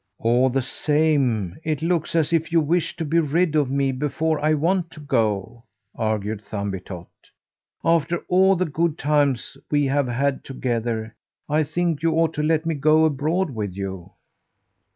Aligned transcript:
"All 0.17 0.49
the 0.49 0.63
same 0.63 1.59
it 1.63 1.83
looks 1.83 2.15
as 2.15 2.33
if 2.33 2.51
you 2.51 2.59
wished 2.59 2.97
to 2.97 3.05
be 3.05 3.19
rid 3.19 3.55
of 3.55 3.69
me 3.69 3.91
before 3.91 4.43
I 4.43 4.55
want 4.55 4.89
to 4.93 4.99
go," 4.99 5.65
argued 5.93 6.41
Thumbietot. 6.41 7.05
"After 7.85 8.17
all 8.27 8.55
the 8.55 8.65
good 8.65 8.97
times 8.97 9.57
we 9.69 9.85
have 9.85 10.07
had 10.07 10.43
together, 10.43 11.13
I 11.47 11.63
think 11.63 12.01
you 12.01 12.13
ought 12.13 12.33
to 12.33 12.41
let 12.41 12.65
me 12.65 12.73
go 12.73 13.05
abroad 13.05 13.51
with 13.51 13.73
you." 13.77 14.13